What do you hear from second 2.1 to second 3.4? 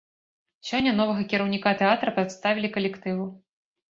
прадставілі калектыву.